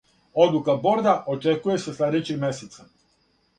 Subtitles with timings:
[0.45, 2.91] Одлука борда очекује се следећег месеца.